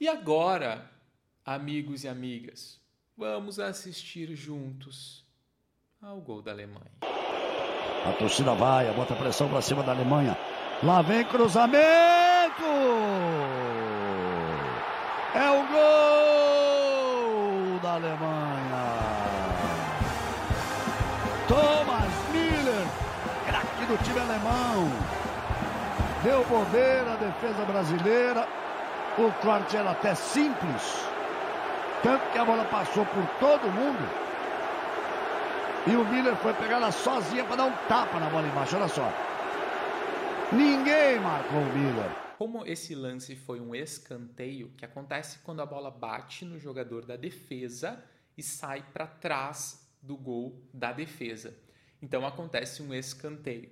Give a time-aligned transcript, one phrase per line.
[0.00, 0.90] E agora,
[1.44, 2.80] amigos e amigas,
[3.14, 5.26] vamos assistir juntos
[6.00, 6.90] ao gol da Alemanha.
[7.02, 10.38] A torcida vai, bota pressão para cima da Alemanha.
[10.82, 11.82] Lá vem cruzamento!
[15.34, 18.96] É o gol da Alemanha.
[21.46, 22.86] Thomas Miller,
[23.44, 24.88] craque do time alemão.
[26.24, 28.48] Deu bobeira a defesa brasileira.
[29.18, 31.04] O corte era até simples.
[32.02, 34.08] Tanto que a bola passou por todo mundo.
[35.86, 38.76] E o Miller foi pegar ela sozinha para dar um tapa na bola embaixo.
[38.76, 39.12] Olha só.
[40.52, 42.10] Ninguém marcou o Miller.
[42.38, 47.16] Como esse lance foi um escanteio, que acontece quando a bola bate no jogador da
[47.16, 48.02] defesa
[48.36, 51.54] e sai para trás do gol da defesa.
[52.00, 53.70] Então acontece um escanteio.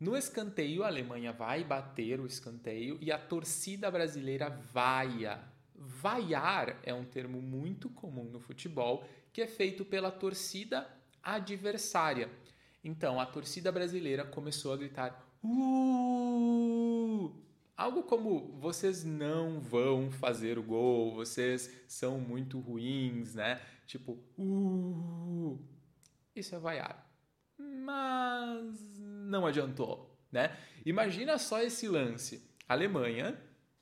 [0.00, 5.38] No escanteio, a Alemanha vai bater o escanteio e a torcida brasileira vaia.
[5.74, 10.88] Vaiar é um termo muito comum no futebol que é feito pela torcida
[11.22, 12.30] adversária.
[12.82, 17.32] Então a torcida brasileira começou a gritar Uh!
[17.76, 23.60] Algo como vocês não vão fazer o gol, vocês são muito ruins, né?
[23.86, 25.58] Tipo, uh!
[26.34, 27.09] Isso é vaiar.
[27.84, 30.56] Mas não adiantou, né?
[30.84, 32.48] Imagina só esse lance.
[32.68, 33.38] Alemanha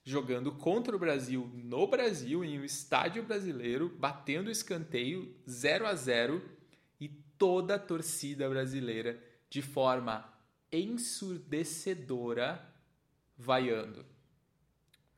[0.08, 6.42] jogando contra o Brasil no Brasil, em um estádio brasileiro, batendo escanteio 0 a 0
[6.98, 10.26] e toda a torcida brasileira de forma
[10.72, 12.66] ensurdecedora
[13.36, 14.06] vaiando.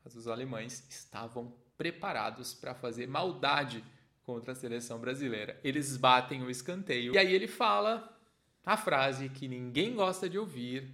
[0.03, 3.81] Mas os alemães estavam preparados para fazer maldade
[4.23, 5.57] contra a seleção brasileira.
[5.63, 8.20] Eles batem o escanteio e aí ele fala
[8.65, 10.93] a frase que ninguém gosta de ouvir: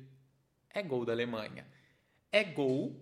[0.70, 1.66] é gol da Alemanha.
[2.32, 2.96] É gol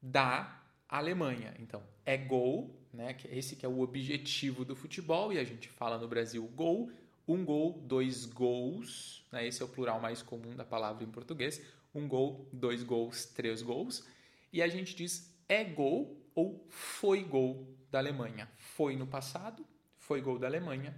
[0.00, 1.54] da Alemanha.
[1.58, 3.16] Então, é gol, né?
[3.30, 6.90] Esse que é o objetivo do futebol e a gente fala no Brasil gol,
[7.26, 9.46] um gol, dois gols, né?
[9.46, 11.62] esse é o plural mais comum da palavra em português,
[11.94, 14.06] um gol, dois gols, três gols,
[14.52, 18.48] e a gente diz é gol ou foi gol da Alemanha.
[18.56, 20.94] Foi no passado, foi gol da Alemanha,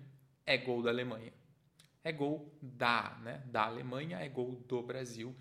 [0.47, 1.33] é gol da Alemanha.
[2.03, 3.43] É gol da, né?
[3.47, 5.35] Da Alemanha, é gol do Brasil.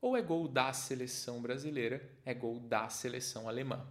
[0.00, 3.86] Ou é gol da seleção brasileira, é gol da seleção alemã.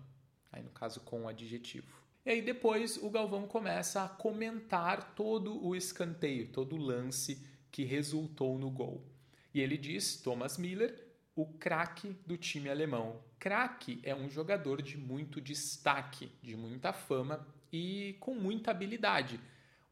[0.51, 1.93] Aí no caso com o adjetivo.
[2.25, 7.83] E aí depois o Galvão começa a comentar todo o escanteio, todo o lance que
[7.83, 9.05] resultou no gol.
[9.53, 13.21] E ele diz, Thomas Miller, o craque do time alemão.
[13.37, 19.39] Craque é um jogador de muito destaque, de muita fama e com muita habilidade.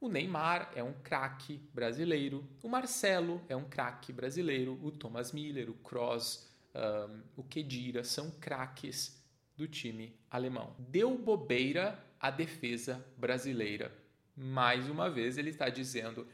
[0.04, 5.70] O Neymar é um craque brasileiro, o Marcelo é um craque brasileiro, o Thomas Miller,
[5.70, 9.24] o Kroos, um, o Kedira são craques
[9.56, 10.76] do time alemão.
[10.78, 13.94] Deu bobeira a defesa brasileira.
[14.36, 16.28] Mais uma vez, ele está dizendo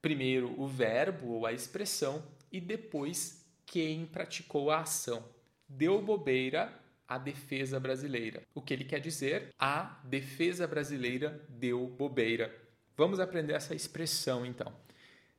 [0.00, 5.24] primeiro o verbo ou a expressão e depois quem praticou a ação.
[5.68, 8.42] Deu bobeira a defesa brasileira.
[8.52, 9.54] O que ele quer dizer?
[9.56, 12.60] A defesa brasileira deu bobeira.
[12.96, 14.72] Vamos aprender essa expressão então.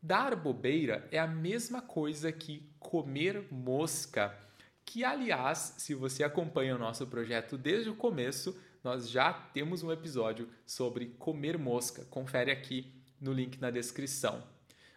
[0.02, 4.38] Dar bobeira é a mesma coisa que comer mosca,
[4.86, 9.92] que aliás, se você acompanha o nosso projeto desde o começo, nós já temos um
[9.92, 12.04] episódio sobre comer mosca.
[12.06, 14.44] Confere aqui no link na descrição.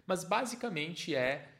[0.04, 1.52] Mas basicamente é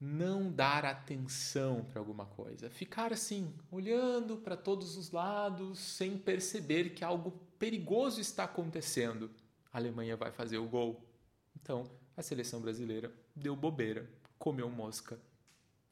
[0.00, 6.90] não dar atenção para alguma coisa, ficar assim, olhando para todos os lados sem perceber
[6.90, 9.30] que algo perigoso está acontecendo.
[9.72, 11.04] A Alemanha vai fazer o gol.
[11.60, 14.08] Então, a seleção brasileira deu bobeira,
[14.38, 15.20] comeu mosca,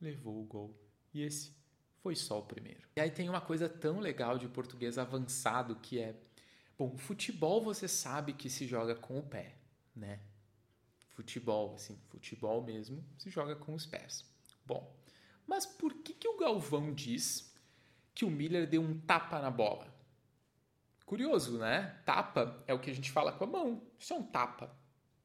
[0.01, 0.75] levou o gol.
[1.13, 1.53] E esse
[2.03, 2.89] foi só o primeiro.
[2.97, 6.15] E aí tem uma coisa tão legal de português avançado que é,
[6.77, 9.57] bom, futebol você sabe que se joga com o pé,
[9.95, 10.21] né?
[11.11, 14.25] Futebol, assim, futebol mesmo, se joga com os pés.
[14.65, 14.95] Bom,
[15.47, 17.53] mas por que, que o Galvão diz
[18.15, 19.93] que o Miller deu um tapa na bola?
[21.09, 21.97] Curioso, né?
[22.05, 23.81] Tapa é o que a gente fala com a mão.
[23.99, 24.71] Isso é um tapa,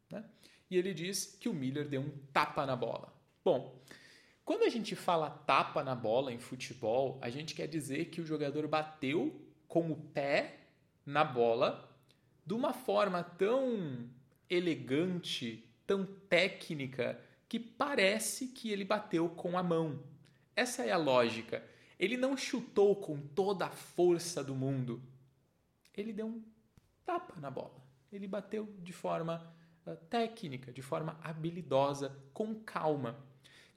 [0.10, 0.24] né?
[0.72, 3.14] E ele diz que o Miller deu um tapa na bola.
[3.44, 3.84] Bom,
[4.46, 8.26] quando a gente fala tapa na bola em futebol, a gente quer dizer que o
[8.26, 10.56] jogador bateu com o pé
[11.06, 11.94] na bola
[12.46, 14.10] de uma forma tão
[14.50, 17.20] elegante, tão técnica,
[17.50, 20.02] que parece que ele bateu com a mão.
[20.56, 21.62] Essa é a lógica.
[22.00, 25.04] Ele não chutou com toda a força do mundo.
[25.96, 26.44] Ele deu um
[27.06, 27.84] tapa na bola.
[28.12, 29.54] Ele bateu de forma
[29.86, 33.18] uh, técnica, de forma habilidosa, com calma.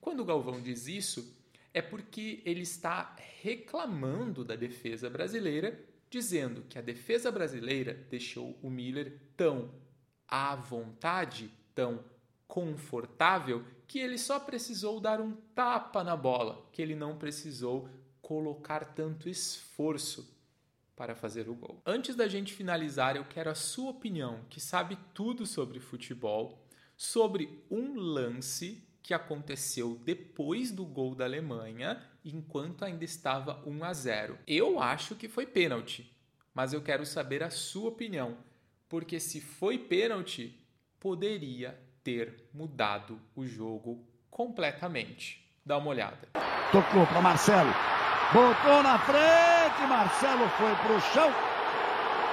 [0.00, 1.36] Quando o Galvão diz isso,
[1.72, 5.78] é porque ele está reclamando da defesa brasileira
[6.08, 9.70] dizendo que a defesa brasileira deixou o Miller tão
[10.28, 12.04] à vontade, tão
[12.46, 17.88] confortável, que ele só precisou dar um tapa na bola, que ele não precisou
[18.22, 20.35] colocar tanto esforço
[20.96, 21.80] para fazer o gol.
[21.84, 26.66] Antes da gente finalizar, eu quero a sua opinião, que sabe tudo sobre futebol,
[26.96, 33.92] sobre um lance que aconteceu depois do gol da Alemanha, enquanto ainda estava 1 a
[33.92, 34.38] 0.
[34.46, 36.10] Eu acho que foi pênalti,
[36.52, 38.36] mas eu quero saber a sua opinião,
[38.88, 40.58] porque se foi pênalti,
[40.98, 45.44] poderia ter mudado o jogo completamente.
[45.64, 46.28] Dá uma olhada.
[46.72, 47.70] Tocou para Marcelo.
[48.32, 51.30] Botou na frente, Marcelo foi pro chão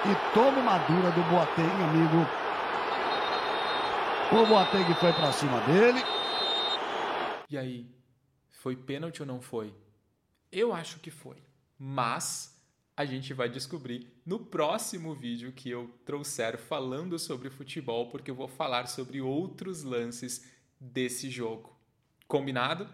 [0.06, 2.28] e toma uma dura do Boateng, amigo.
[4.32, 6.00] O Boateng foi para cima dele.
[7.48, 7.88] E aí,
[8.50, 9.72] foi pênalti ou não foi?
[10.52, 11.38] Eu acho que foi.
[11.78, 12.60] Mas
[12.98, 18.36] a gente vai descobrir no próximo vídeo que eu trouxer falando sobre futebol, porque eu
[18.36, 20.44] vou falar sobre outros lances
[20.80, 21.72] desse jogo.
[22.28, 22.90] Combinado?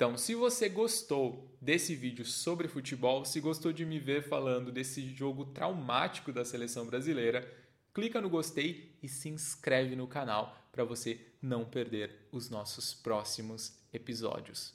[0.00, 5.14] Então, se você gostou desse vídeo sobre futebol, se gostou de me ver falando desse
[5.14, 7.46] jogo traumático da seleção brasileira,
[7.92, 13.76] clica no gostei e se inscreve no canal para você não perder os nossos próximos
[13.92, 14.72] episódios.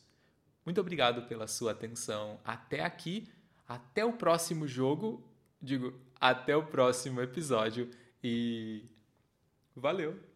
[0.63, 3.27] Muito obrigado pela sua atenção até aqui.
[3.67, 5.27] Até o próximo jogo.
[5.59, 7.89] Digo, até o próximo episódio.
[8.23, 8.85] E
[9.75, 10.34] valeu!